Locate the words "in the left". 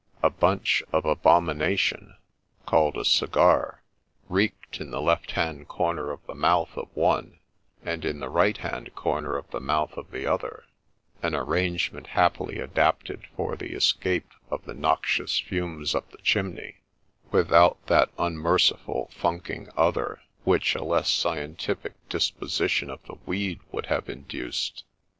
4.81-5.33